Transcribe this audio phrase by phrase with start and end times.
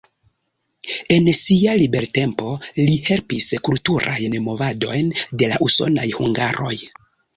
[1.15, 2.47] En sia libertempo
[2.79, 6.77] li helpis kulturajn movadojn de la usonaj hungaroj.